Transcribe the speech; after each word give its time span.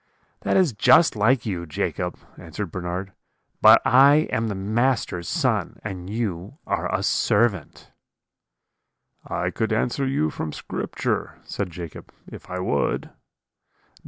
"'That 0.39 0.57
is 0.57 0.73
just 0.73 1.15
like 1.15 1.45
you, 1.45 1.67
Jacob,' 1.67 2.17
answered 2.35 2.71
Bernard; 2.71 3.13
'but 3.61 3.79
I 3.85 4.27
am 4.31 4.47
the 4.47 4.55
master's 4.55 5.27
son, 5.29 5.79
and 5.83 6.09
you 6.09 6.57
are 6.65 6.91
a 6.91 7.03
servant.' 7.03 7.91
"'I 9.27 9.51
could 9.51 9.71
answer 9.71 10.07
you 10.07 10.31
from 10.31 10.53
Scripture,' 10.53 11.37
said 11.43 11.69
Jacob, 11.69 12.11
'if 12.25 12.49
I 12.49 12.57
would.' 12.57 13.11